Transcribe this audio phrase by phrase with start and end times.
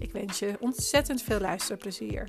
[0.00, 2.28] Ik wens je ontzettend veel luisterplezier.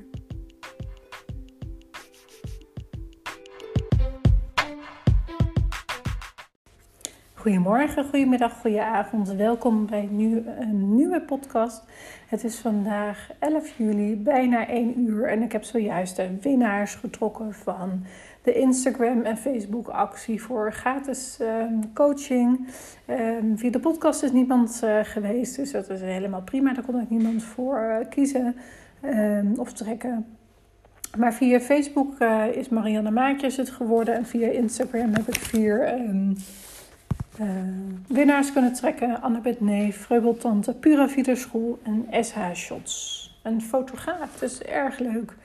[7.34, 9.28] Goedemorgen, goedemiddag, goedenavond.
[9.34, 11.84] Welkom bij nu een nieuwe podcast.
[12.28, 15.28] Het is vandaag 11 juli, bijna 1 uur.
[15.28, 18.06] En ik heb zojuist de winnaars getrokken van
[18.42, 22.68] de Instagram en Facebook actie voor gratis ehm, coaching.
[23.08, 26.74] Um, via de podcast is niemand uh, geweest, dus dat is helemaal prima.
[26.74, 28.56] Daar kon ik niemand voor uh, kiezen
[29.06, 30.26] um, of trekken.
[31.18, 34.16] Maar via Facebook uh, is Marianne Maatjes het geworden.
[34.16, 36.00] En via Instagram heb ik vier
[38.08, 39.22] winnaars kunnen trekken.
[39.22, 43.30] Annabeth Neef, Vreubeltante, Pura School en SH Shots.
[43.44, 45.36] Een fotograaf, dus erg leuk.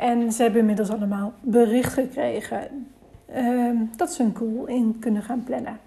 [0.00, 2.86] En ze hebben inmiddels allemaal bericht gekregen
[3.36, 5.78] uh, dat ze een cool in kunnen gaan plannen.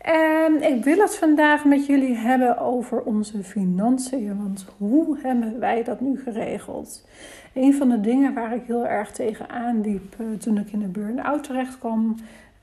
[0.00, 4.42] En ik wil het vandaag met jullie hebben over onze financiën.
[4.42, 7.06] Want hoe hebben wij dat nu geregeld?
[7.54, 10.86] Een van de dingen waar ik heel erg tegenaan liep uh, toen ik in de
[10.86, 12.16] burn-out terecht kwam,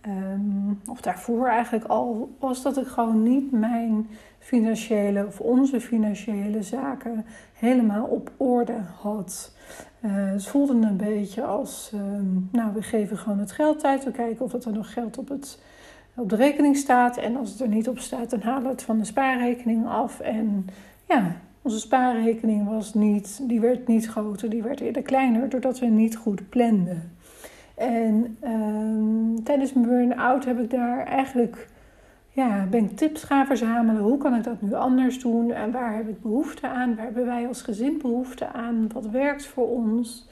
[0.07, 4.07] um, of daarvoor eigenlijk al, was dat ik gewoon niet mijn
[4.45, 9.55] financiële of onze financiële zaken helemaal op orde had.
[10.01, 12.01] Uh, het voelde een beetje als, uh,
[12.51, 15.61] nou we geven gewoon het geld uit, we kijken of er nog geld op, het,
[16.15, 17.17] op de rekening staat.
[17.17, 20.19] En als het er niet op staat, dan halen we het van de spaarrekening af.
[20.19, 20.65] En
[21.07, 25.85] ja, onze spaarrekening was niet, die werd niet groter, die werd eerder kleiner, doordat we
[25.85, 27.11] niet goed planden.
[27.75, 31.67] En uh, tijdens mijn burn-out heb ik daar eigenlijk
[32.35, 34.01] ja, ben tips gaan verzamelen.
[34.01, 35.51] Hoe kan ik dat nu anders doen?
[35.51, 36.95] En waar heb ik behoefte aan?
[36.95, 38.89] Waar hebben wij als gezin behoefte aan?
[38.93, 40.27] Wat werkt voor ons?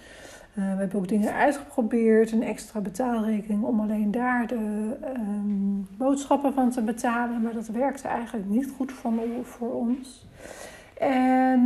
[0.57, 2.31] Uh, we hebben ook dingen uitgeprobeerd.
[2.31, 7.41] Een extra betaalrekening om alleen daar de um, boodschappen van te betalen.
[7.41, 10.27] Maar dat werkte eigenlijk niet goed voor, voor ons.
[10.97, 11.61] En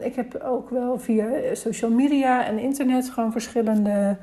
[0.00, 4.16] ik heb ook wel via social media en internet gewoon verschillende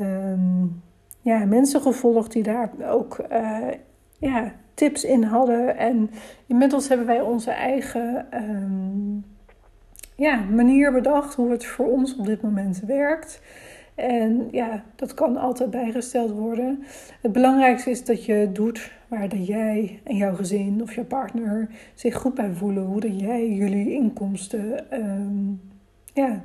[0.00, 0.82] um,
[1.20, 3.58] ja, mensen gevolgd die daar ook uh,
[4.18, 5.76] ja, tips in hadden.
[5.76, 6.10] En
[6.46, 9.24] inmiddels hebben wij onze eigen um,
[10.16, 13.40] ja, manier bedacht hoe het voor ons op dit moment werkt.
[13.94, 16.84] En ja, dat kan altijd bijgesteld worden.
[17.22, 22.14] Het belangrijkste is dat je doet waar jij en jouw gezin of je partner zich
[22.16, 22.84] goed bij voelen.
[22.84, 25.60] Hoe dat jij jullie inkomsten um,
[26.12, 26.42] ja,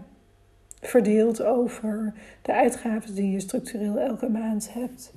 [0.81, 5.13] verdeelt over de uitgaven die je structureel elke maand hebt.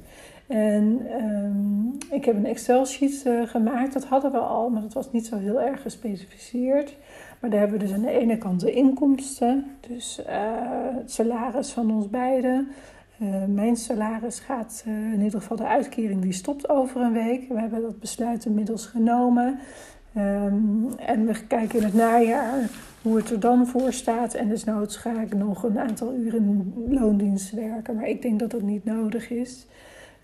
[0.46, 3.92] En um, ik heb een Excel-sheet uh, gemaakt.
[3.92, 6.96] Dat hadden we al, maar dat was niet zo heel erg gespecificeerd.
[7.40, 10.34] Maar daar hebben we dus aan de ene kant de inkomsten, dus uh,
[10.96, 12.68] het salaris van ons beiden.
[13.22, 17.48] Uh, mijn salaris gaat, in ieder geval de uitkering, die stopt over een week.
[17.48, 19.58] We hebben dat besluit inmiddels genomen.
[20.16, 22.70] Um, en we kijken in het najaar
[23.02, 24.34] hoe het er dan voor staat.
[24.34, 27.94] En desnoods ga ik nog een aantal uren loondienst werken.
[27.94, 29.66] Maar ik denk dat dat niet nodig is.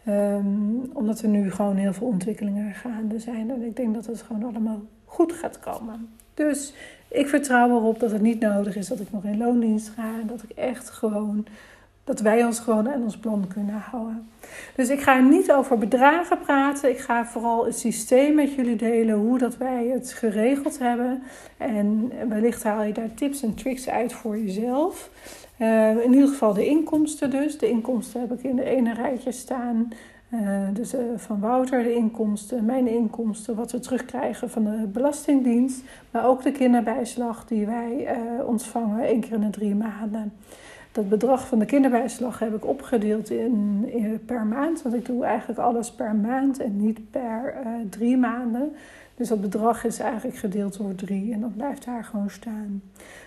[0.08, 3.50] Um, omdat er nu gewoon heel veel ontwikkelingen gaande zijn.
[3.50, 6.08] En ik denk dat het gewoon allemaal goed gaat komen.
[6.34, 6.74] Dus
[7.08, 10.02] ik vertrouw erop dat het niet nodig is dat ik nog in loondienst ga.
[10.20, 11.46] En dat ik echt gewoon
[12.04, 14.28] dat wij ons gewoon aan ons plan kunnen houden.
[14.74, 16.90] Dus ik ga niet over bedragen praten.
[16.90, 21.22] Ik ga vooral het systeem met jullie delen, hoe dat wij het geregeld hebben.
[21.56, 25.10] En wellicht haal je daar tips en tricks uit voor jezelf.
[25.60, 27.58] Uh, in ieder geval de inkomsten dus.
[27.58, 29.88] De inkomsten heb ik in de ene rijtje staan.
[30.34, 35.82] Uh, dus uh, van Wouter de inkomsten, mijn inkomsten, wat we terugkrijgen van de Belastingdienst.
[36.10, 38.08] Maar ook de kinderbijslag die wij
[38.46, 40.32] ontvangen één keer in de drie maanden.
[40.92, 44.82] Dat bedrag van de kinderbijslag heb ik opgedeeld in, in, per maand.
[44.82, 47.54] Want ik doe eigenlijk alles per maand en niet per
[47.90, 48.72] drie maanden.
[49.20, 52.82] Dus dat bedrag is eigenlijk gedeeld door drie en dat blijft daar gewoon staan.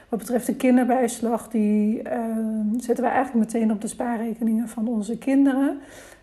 [0.09, 2.37] Wat betreft de kinderbijslag, die uh,
[2.77, 5.79] zetten we eigenlijk meteen op de spaarrekeningen van onze kinderen.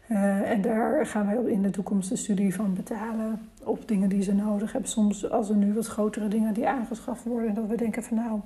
[0.08, 4.22] Uh, en daar gaan wij in de toekomst de studie van betalen op dingen die
[4.22, 4.90] ze nodig hebben.
[4.90, 8.40] Soms als er nu wat grotere dingen die aangeschaft worden, dat we denken van nou,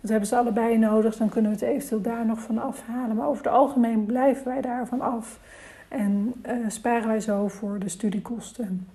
[0.00, 3.16] dat hebben ze allebei nodig, dan kunnen we het eventueel daar nog van afhalen.
[3.16, 5.40] Maar over het algemeen blijven wij daarvan af
[5.88, 8.86] en uh, sparen wij zo voor de studiekosten.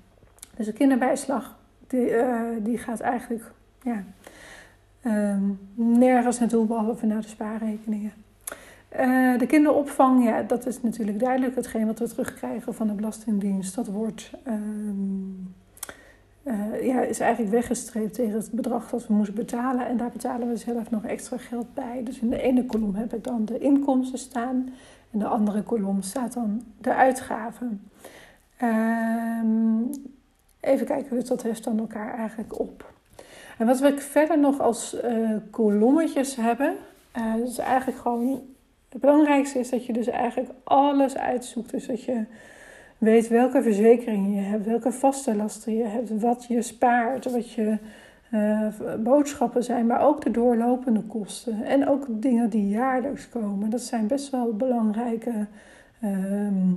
[0.56, 1.60] Dus de kinderbijslag,
[1.92, 3.52] die, uh, die gaat eigenlijk,
[3.82, 4.04] ja,
[5.02, 5.44] ehm,
[5.76, 8.14] nergens naartoe behalve naar de spaarrekeningen.
[9.00, 11.56] Uh, de kinderopvang, ja, dat is natuurlijk duidelijk.
[11.56, 15.54] Hetgeen wat we terugkrijgen van de Belastingdienst, dat wordt, um,
[16.44, 19.88] uh, ja, is eigenlijk weggestreept tegen het bedrag dat we moesten betalen.
[19.88, 22.02] En daar betalen we zelf nog extra geld bij.
[22.04, 24.70] Dus in de ene kolom heb ik dan de inkomsten staan.
[25.12, 27.82] In de andere kolom staat dan de uitgaven.
[28.62, 29.90] Um,
[30.62, 32.94] even kijken, dus dat heeft dan elkaar eigenlijk op.
[33.58, 36.76] En wat we verder nog als uh, kolommetjes hebben,
[37.18, 38.42] uh, is eigenlijk gewoon
[38.92, 41.72] het belangrijkste is dat je dus eigenlijk alles uitzoekt.
[41.72, 42.24] Dus dat je
[42.98, 47.78] weet welke verzekeringen je hebt, welke vaste lasten je hebt, wat je spaart, wat je
[48.32, 48.68] uh,
[49.00, 51.64] boodschappen zijn, maar ook de doorlopende kosten.
[51.64, 53.70] En ook dingen die jaarlijks komen.
[53.70, 55.46] Dat zijn best wel belangrijke
[56.04, 56.71] um,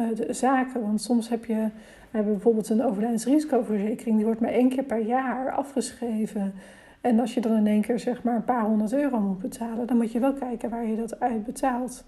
[0.00, 0.80] uh, zaken.
[0.80, 1.68] Want soms heb je,
[2.10, 6.54] hebben bijvoorbeeld een overlijdensrisicoverzekering, die wordt maar één keer per jaar afgeschreven.
[7.00, 9.86] En als je dan in één keer zeg maar een paar honderd euro moet betalen,
[9.86, 12.04] dan moet je wel kijken waar je dat uit betaalt.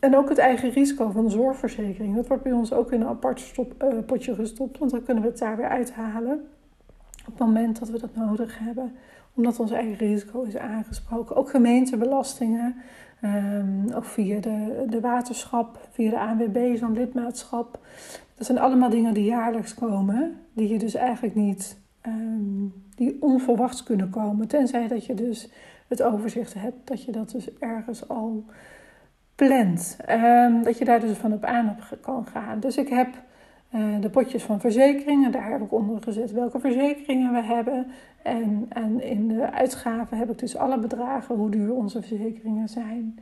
[0.00, 2.14] En ook het eigen risico van de zorgverzekering.
[2.14, 5.22] Dat wordt bij ons ook in een apart stop, uh, potje gestopt, want dan kunnen
[5.22, 6.46] we het daar weer uithalen
[7.26, 8.92] op het moment dat we dat nodig hebben,
[9.34, 11.36] omdat ons eigen risico is aangesproken.
[11.36, 12.74] Ook gemeentebelastingen,
[13.94, 17.78] ook via de, de waterschap, via de ANWB, zo'n lidmaatschap.
[18.34, 23.82] Dat zijn allemaal dingen die jaarlijks komen, die je dus eigenlijk niet um, die onverwachts
[23.82, 24.48] kunnen komen.
[24.48, 25.50] Tenzij dat je dus
[25.88, 28.44] het overzicht hebt, dat je dat dus ergens al
[29.34, 29.96] plant.
[30.10, 32.60] Um, dat je daar dus van op aan op kan gaan.
[32.60, 33.08] Dus ik heb
[33.74, 37.86] uh, de potjes van verzekeringen, daar heb ik onder gezet welke verzekeringen we hebben.
[38.22, 43.18] En, en in de uitgaven heb ik dus alle bedragen, hoe duur onze verzekeringen zijn.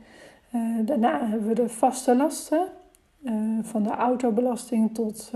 [0.55, 2.67] Uh, daarna hebben we de vaste lasten.
[3.23, 5.31] Uh, van de autobelasting tot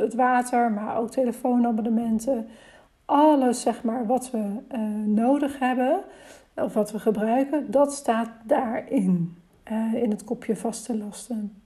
[0.00, 2.46] het water, maar ook telefoonabonnementen,
[3.04, 4.44] alles zeg maar, wat we
[5.04, 6.00] nodig hebben
[6.54, 9.36] of wat we gebruiken, dat staat daarin.
[9.94, 11.62] In het kopje vaste lasten.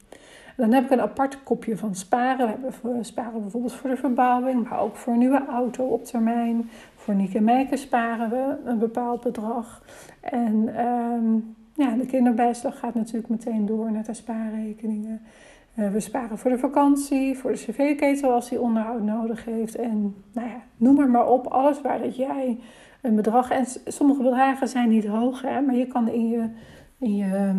[0.61, 2.47] Dan heb ik een apart kopje van sparen.
[2.47, 6.71] We, hebben, sparen bijvoorbeeld voor de verbouwing, maar ook voor een nieuwe auto op termijn.
[6.97, 9.83] Voor Nieke en Meike sparen we een bepaald bedrag.
[10.21, 15.21] En um, ja, de kinderbijslag gaat natuurlijk meteen door naar de spaarrekeningen.
[15.75, 19.77] Uh, we sparen voor de vakantie, voor de cv-ketel als die onderhoud nodig heeft.
[19.77, 22.59] En nou ja, noem maar maar op, alles waar dat jij
[23.03, 23.51] een bedrag...
[23.51, 26.49] En sommige bedragen zijn niet hoog, hè, maar je kan in je,
[26.99, 27.57] in je, uh,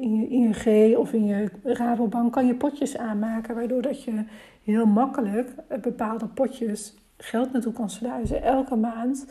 [0.00, 3.54] in je ING of in je Rabobank kan je potjes aanmaken.
[3.54, 4.24] Waardoor dat je
[4.64, 9.26] heel makkelijk bepaalde potjes geld naartoe kan sluizen elke maand.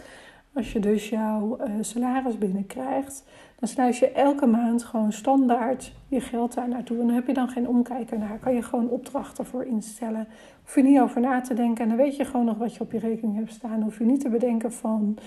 [0.53, 3.23] Als je dus jouw uh, salaris binnenkrijgt,
[3.59, 6.99] dan sluis je elke maand gewoon standaard je geld daar naartoe.
[6.99, 8.39] En dan heb je dan geen omkijken naar.
[8.39, 10.27] Kan je gewoon opdrachten voor instellen.
[10.63, 11.83] Hoef je niet over na te denken.
[11.83, 13.81] En dan weet je gewoon nog wat je op je rekening hebt staan.
[13.81, 15.17] Hoef je niet te bedenken van,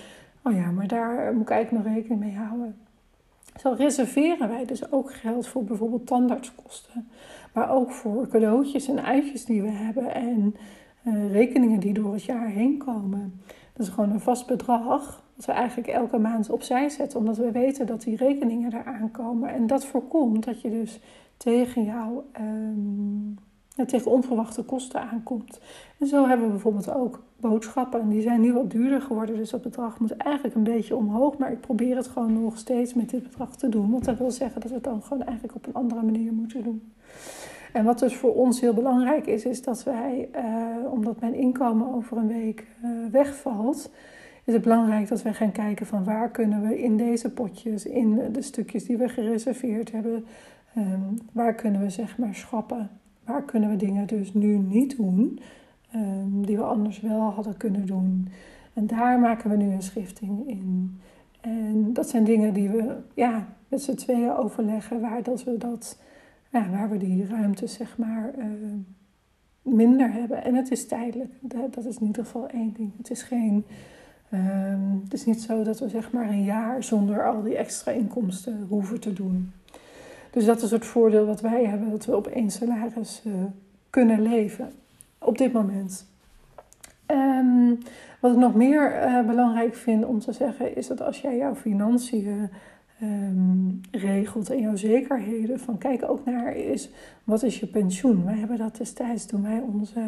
[0.43, 2.75] oh ja, maar daar moet ik eigenlijk nog rekening mee houden.
[3.59, 7.07] Zo reserveren wij dus ook geld voor bijvoorbeeld tandartskosten.
[7.53, 10.13] Maar ook voor cadeautjes en uitjes die we hebben.
[10.13, 10.55] En
[11.03, 13.41] uh, rekeningen die door het jaar heen komen.
[13.73, 17.51] Dat is gewoon een vast bedrag dat we eigenlijk elke maand opzij zetten, omdat we
[17.51, 19.49] weten dat die rekeningen eraan komen.
[19.49, 20.99] En dat voorkomt dat je dus
[21.37, 23.37] tegen jou, um,
[23.75, 25.59] tegen onverwachte kosten aankomt.
[25.99, 28.01] En zo hebben we bijvoorbeeld ook boodschappen.
[28.01, 31.37] En die zijn nu wat duurder geworden, dus dat bedrag moet eigenlijk een beetje omhoog.
[31.37, 33.91] Maar ik probeer het gewoon nog steeds met dit bedrag te doen.
[33.91, 36.63] Want dat wil zeggen dat we het dan gewoon eigenlijk op een andere manier moeten
[36.63, 36.93] doen.
[37.73, 41.93] En wat dus voor ons heel belangrijk is, is dat wij, uh, omdat mijn inkomen
[41.93, 43.89] over een week uh, wegvalt,
[44.43, 48.31] is het belangrijk dat we gaan kijken van waar kunnen we in deze potjes, in
[48.31, 50.25] de stukjes die we gereserveerd hebben,
[50.77, 52.89] um, waar kunnen we zeg maar schrappen.
[53.25, 55.39] Waar kunnen we dingen dus nu niet doen,
[55.95, 58.27] um, die we anders wel hadden kunnen doen.
[58.73, 60.99] En daar maken we nu een schifting in.
[61.41, 65.99] En dat zijn dingen die we ja, met z'n tweeën overleggen, waar, dat we dat,
[66.49, 68.45] ja, waar we die ruimte zeg maar uh,
[69.61, 70.43] minder hebben.
[70.43, 71.31] En het is tijdelijk.
[71.41, 72.91] Dat, is in ieder geval één ding.
[72.97, 73.65] Het is geen
[74.33, 77.91] Um, het is niet zo dat we zeg maar een jaar zonder al die extra
[77.91, 79.51] inkomsten hoeven te doen.
[80.33, 83.33] Dus dat is het voordeel wat wij hebben, dat we op één salaris uh,
[83.89, 84.71] kunnen leven
[85.17, 86.07] op dit moment.
[87.07, 87.77] Um,
[88.19, 91.55] wat ik nog meer uh, belangrijk vind om te zeggen, is dat als jij jouw
[91.55, 92.49] financiën
[93.01, 96.89] um, regelt en jouw zekerheden, van kijk ook naar is
[97.23, 98.25] wat is je pensioen.
[98.25, 100.01] Wij hebben dat destijds toen wij onze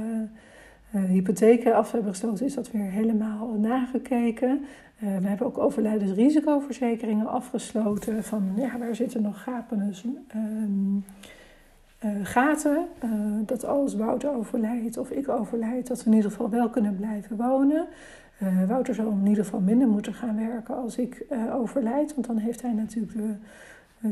[0.99, 4.65] hypotheken af hebben gesloten, is dat weer helemaal nagekeken.
[5.03, 8.23] Uh, we hebben ook overlijdensrisicoverzekeringen afgesloten.
[8.23, 9.91] Van ja, waar zitten nog gapende
[10.35, 11.05] um,
[12.05, 12.85] uh, gaten?
[13.45, 17.37] dat als Wouter overlijdt of ik overlijd, dat we in ieder geval wel kunnen blijven
[17.37, 17.85] wonen.
[18.67, 22.13] Wouter zal in ieder geval minder moeten gaan werken als ik overlijd.
[22.13, 23.35] Want dan heeft hij natuurlijk de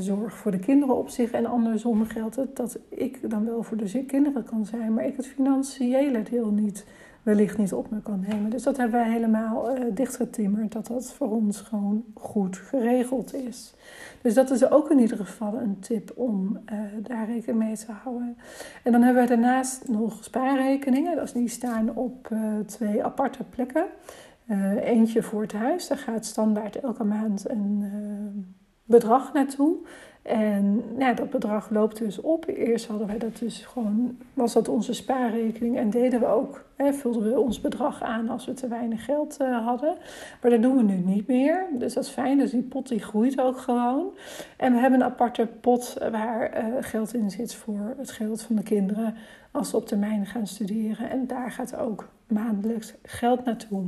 [0.01, 1.31] zorg voor de kinderen op zich.
[1.31, 5.15] En andersom geldt het dat ik dan wel voor de kinderen kan zijn, maar ik
[5.15, 6.85] het financiële deel niet,
[7.23, 8.49] wellicht niet op me kan nemen.
[8.49, 13.73] Dus dat hebben wij helemaal uh, dichtgetimmerd, dat dat voor ons gewoon goed geregeld is.
[14.21, 17.91] Dus dat is ook in ieder geval een tip om uh, daar rekening mee te
[17.91, 18.37] houden.
[18.83, 21.27] En dan hebben we daarnaast nog spaarrekeningen.
[21.33, 23.85] Die staan op uh, twee aparte plekken.
[24.79, 27.83] eentje voor het huis, daar gaat standaard elke maand een
[28.83, 29.77] bedrag naartoe.
[30.23, 32.47] En ja, dat bedrag loopt dus op.
[32.47, 36.93] Eerst hadden wij dat dus gewoon, was dat onze spaarrekening en deden we ook, hè,
[36.93, 39.95] vulden we ons bedrag aan als we te weinig geld uh, hadden.
[40.41, 41.65] Maar dat doen we nu niet meer.
[41.71, 42.37] Dus dat is fijn.
[42.37, 44.05] Dus die pot die groeit ook gewoon.
[44.57, 48.55] En we hebben een aparte pot waar uh, geld in zit voor het geld van
[48.55, 49.15] de kinderen
[49.51, 51.09] als ze op termijn gaan studeren.
[51.09, 53.85] En daar gaat ook maandelijks geld naartoe.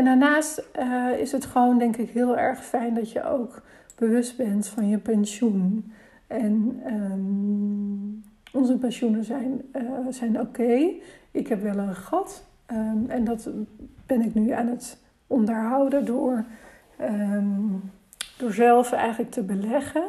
[0.00, 3.62] En daarnaast uh, is het gewoon, denk ik, heel erg fijn dat je ook
[3.96, 5.92] bewust bent van je pensioen.
[6.26, 10.92] En um, onze pensioenen zijn, uh, zijn oké.
[11.30, 12.44] Ik heb wel een gat.
[12.72, 13.48] Um, en dat
[14.06, 16.44] ben ik nu aan het onderhouden door,
[17.00, 17.90] um,
[18.38, 20.04] door zelf eigenlijk te beleggen.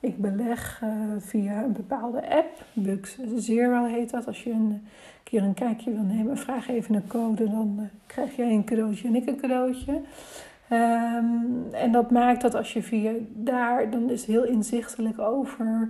[0.00, 4.26] Ik beleg uh, via een bepaalde app, Bux Zero heet dat.
[4.26, 4.86] Als je een
[5.22, 9.08] keer een kijkje wil nemen, vraag even een code, dan uh, krijg jij een cadeautje
[9.08, 9.92] en ik een cadeautje.
[9.92, 15.88] Um, en dat maakt dat als je via daar, dan is het heel inzichtelijk over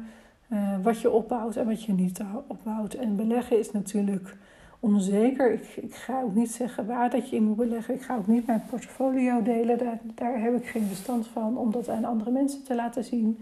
[0.83, 2.95] wat je opbouwt en wat je niet opbouwt.
[2.95, 4.37] En beleggen is natuurlijk
[4.81, 5.53] onzeker.
[5.53, 7.95] Ik, ik, ga ook niet zeggen waar dat je in moet beleggen.
[7.95, 9.79] Ik ga ook niet mijn portfolio delen.
[9.79, 13.39] Daar, daar heb ik geen verstand van om dat aan andere mensen te laten zien.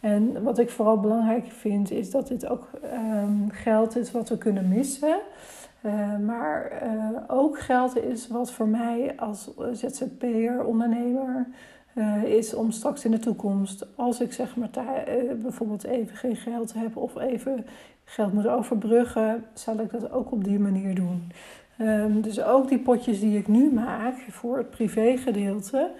[0.00, 4.38] En wat ik vooral belangrijk vind, is dat dit ook um, geld is wat we
[4.38, 5.18] kunnen missen.
[5.82, 11.46] Uh, maar uh, ook geld is wat voor mij als ZZP'er, ondernemer,
[11.94, 14.70] uh, is om straks in de toekomst, als ik zeg maar
[15.42, 17.66] bijvoorbeeld even geen geld heb of even
[18.10, 21.32] geld moet overbruggen, zal ik dat ook op die manier doen.
[21.80, 25.90] Um, dus ook die potjes die ik nu maak voor het privégedeelte,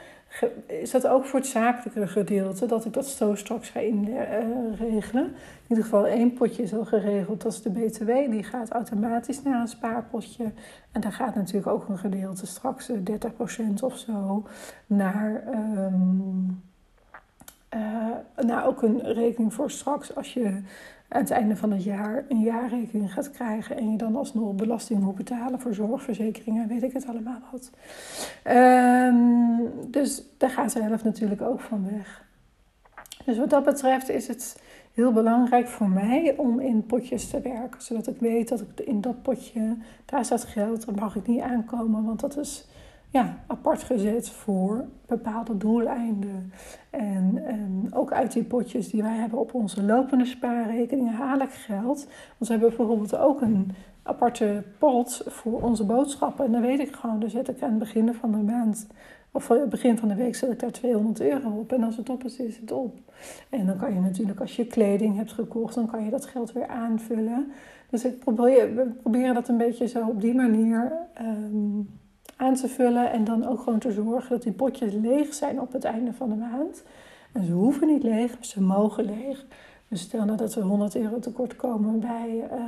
[0.66, 5.24] is dat ook voor het zakelijke gedeelte, dat ik dat zo straks ga inregelen.
[5.24, 8.06] In ieder geval één potje is al geregeld, dat is de BTW.
[8.06, 10.52] Die gaat automatisch naar een spaarpotje.
[10.92, 12.94] En daar gaat natuurlijk ook een gedeelte, straks 30%
[13.80, 14.46] of zo,
[14.86, 16.62] naar, um,
[18.36, 20.62] naar ook een rekening voor straks als je
[21.10, 25.00] aan het einde van het jaar een jaarrekening gaat krijgen en je dan alsnog belasting
[25.00, 27.70] moet betalen voor zorgverzekeringen, weet ik het allemaal wat.
[28.56, 32.24] Um, dus daar gaat de helft natuurlijk ook van weg.
[33.24, 34.62] Dus wat dat betreft is het
[34.94, 39.00] heel belangrijk voor mij om in potjes te werken, zodat ik weet dat ik in
[39.00, 42.66] dat potje, daar staat geld, daar mag ik niet aankomen, want dat is
[43.10, 46.52] ja, apart gezet voor bepaalde doeleinden.
[46.90, 51.50] En, en, ook uit die potjes die wij hebben op onze lopende spaarrekeningen haal ik
[51.50, 52.06] geld.
[52.38, 56.44] Want we hebben bijvoorbeeld ook een aparte pot voor onze boodschappen.
[56.44, 58.86] En dan weet ik gewoon, daar zet ik aan het begin van de maand,
[59.30, 61.72] of het begin van de week zet ik daar 200 euro op.
[61.72, 62.98] En als het op is, is het op.
[63.48, 66.52] En dan kan je natuurlijk, als je kleding hebt gekocht, dan kan je dat geld
[66.52, 67.52] weer aanvullen.
[67.90, 71.99] Dus ik probeer, we proberen dat een beetje zo op die manier um,
[72.40, 73.12] aan te vullen.
[73.12, 76.28] En dan ook gewoon te zorgen dat die potjes leeg zijn op het einde van
[76.28, 76.82] de maand.
[77.32, 79.44] En ze hoeven niet leeg, ze mogen leeg.
[79.88, 82.58] Dus stel nou dat we 100 euro tekort komen bij uh,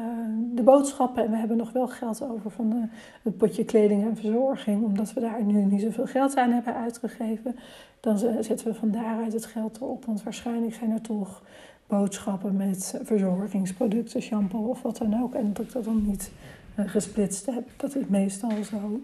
[0.54, 2.82] de boodschappen en we hebben nog wel geld over van de,
[3.22, 7.56] het potje kleding en verzorging, omdat we daar nu niet zoveel geld aan hebben uitgegeven,
[8.00, 10.04] dan zetten we van daaruit het geld erop.
[10.04, 11.42] Want waarschijnlijk zijn er toch
[11.86, 15.34] boodschappen met verzorgingsproducten, shampoo of wat dan ook.
[15.34, 16.32] En dat ik dat dan niet
[16.76, 19.00] gesplitst heb, dat is meestal zo.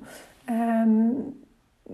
[0.50, 1.36] Um,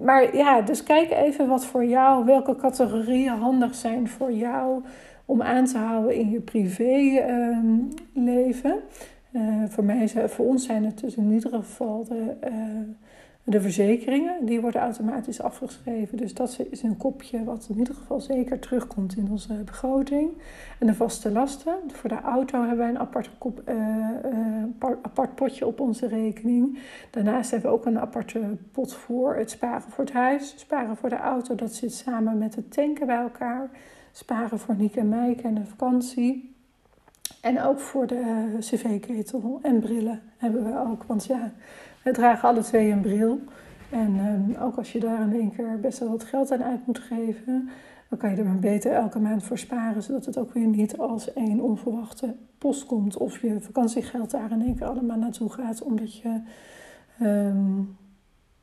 [0.03, 4.83] maar ja, dus kijk even wat voor jou, welke categorieën handig zijn voor jou
[5.25, 8.75] om aan te houden in je privéleven.
[9.33, 12.51] Um, uh, voor, mij, voor ons zijn het dus in ieder geval de, uh,
[13.47, 16.17] de verzekeringen, die worden automatisch afgeschreven.
[16.17, 20.31] Dus dat is een kopje wat in ieder geval zeker terugkomt in onze begroting.
[20.79, 21.75] En de vaste lasten.
[21.87, 23.77] Voor de auto hebben wij een apart, kop, uh,
[24.25, 26.79] uh, apart potje op onze rekening.
[27.11, 30.55] Daarnaast hebben we ook een aparte pot voor het sparen voor het huis.
[30.57, 33.71] Sparen voor de auto, dat zit samen met het tanken bij elkaar.
[34.13, 36.55] Sparen voor Nick en Meike en de vakantie.
[37.41, 41.05] En ook voor de cv-ketel en brillen hebben we ook.
[41.05, 41.53] Want ja,
[42.05, 43.41] we dragen alle twee een bril.
[43.91, 46.87] En um, ook als je daar in één keer best wel wat geld aan uit
[46.87, 47.69] moet geven,
[48.09, 50.99] dan kan je er maar beter elke maand voor sparen, zodat het ook weer niet
[50.99, 53.17] als één onverwachte post komt.
[53.17, 56.41] Of je vakantiegeld daar in één keer allemaal naartoe gaat, omdat je
[57.23, 57.97] um,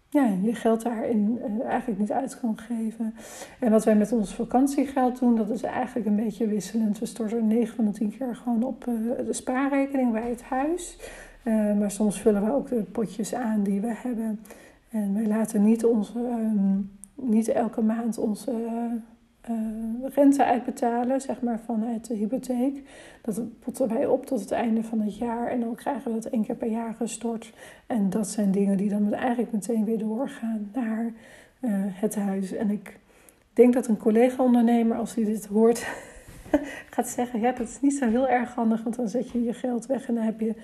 [0.10, 3.16] ja, je geld daarin uh, eigenlijk niet uit kan geven.
[3.60, 7.00] En wat wij met ons vakantiegeld doen, dat is eigenlijk een beetje wisselend.
[7.00, 10.98] We storten 9 van de 10 keer gewoon op uh, de spaarrekening bij het huis.
[11.44, 14.40] Uh, maar soms vullen we ook de potjes aan die we hebben.
[14.90, 18.52] En wij laten niet, onze, um, niet elke maand onze
[19.50, 19.56] uh,
[20.14, 22.84] rente uitbetalen, zeg maar vanuit de hypotheek.
[23.22, 26.32] Dat potten wij op tot het einde van het jaar en dan krijgen we dat
[26.32, 27.54] één keer per jaar gestort.
[27.88, 31.14] En dat zijn dingen die dan eigenlijk meteen weer doorgaan naar
[31.94, 32.54] het huis.
[32.54, 33.00] En ik
[33.54, 35.88] denk dat een collega-ondernemer, als hij dit hoort,
[36.94, 39.54] gaat zeggen: Ja, dat is niet zo heel erg handig, want dan zet je je
[39.54, 40.56] geld weg en dan heb je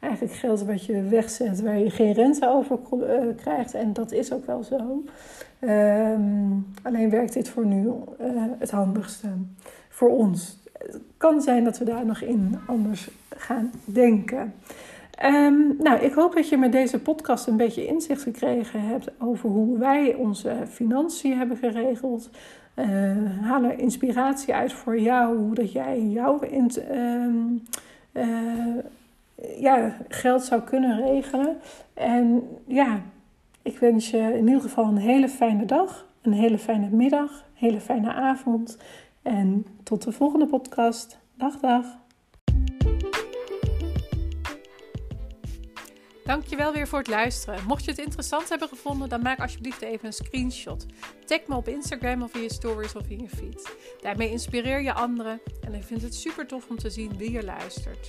[0.00, 3.74] eigenlijk geld wat je wegzet waar je geen rente over uh, krijgt.
[3.74, 5.04] En dat is ook wel zo.
[5.60, 7.92] Um, alleen werkt dit voor nu uh,
[8.58, 9.28] het handigste
[9.88, 10.58] voor ons.
[10.78, 14.54] Het kan zijn dat we daar nog in anders gaan denken.
[15.24, 19.48] Um, nou, ik hoop dat je met deze podcast een beetje inzicht gekregen hebt over
[19.48, 22.30] hoe wij onze financiën hebben geregeld.
[22.74, 26.40] Uh, inspiratie uit voor jou, hoe dat jij jouw
[28.12, 28.24] uh,
[29.58, 31.56] ja, geld zou kunnen regelen.
[31.94, 33.02] En ja,
[33.62, 37.68] ik wens je in ieder geval een hele fijne dag, een hele fijne middag, een
[37.68, 38.78] hele fijne avond.
[39.22, 41.18] En tot de volgende podcast.
[41.34, 41.84] Dag, dag.
[46.24, 47.64] Dankjewel weer voor het luisteren.
[47.66, 50.86] Mocht je het interessant hebben gevonden, dan maak alsjeblieft even een screenshot.
[51.24, 53.76] Tag me op Instagram of in je stories of in je feed.
[54.00, 57.44] Daarmee inspireer je anderen en ik vind het super tof om te zien wie er
[57.44, 58.08] luistert.